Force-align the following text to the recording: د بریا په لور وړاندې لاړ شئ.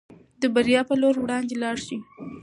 د 0.41 0.43
بریا 0.55 0.81
په 0.89 0.93
لور 1.01 1.15
وړاندې 1.19 1.55
لاړ 1.63 1.75
شئ. 1.85 1.99